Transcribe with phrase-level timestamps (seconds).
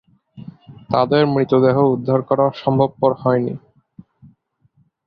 [0.89, 3.53] তাদের মৃতদেহ উদ্ধার করাও সম্ভবপর হয়নি।